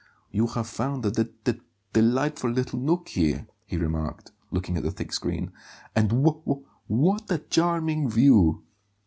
[0.31, 1.61] "You have found a d d
[1.93, 5.51] delightful little nook here," he remarked, looking at the thick screen;
[5.95, 8.63] "and w w what a charming view!"